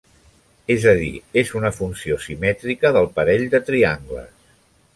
És 0.75 0.87
a 0.91 0.93
dir, 1.01 1.09
és 1.41 1.51
una 1.59 1.71
funció 1.75 2.17
simètrica 2.29 2.93
del 2.99 3.11
parell 3.19 3.47
de 3.55 3.63
triangles. 3.69 4.33